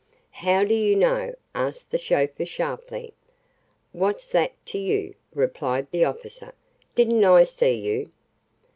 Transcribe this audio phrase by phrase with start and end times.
[0.31, 3.13] "How do you know?" asked the chauffeur sharply.
[3.91, 6.53] "What's that to you?" replied the officer.
[6.95, 8.09] "Didn't I see you?"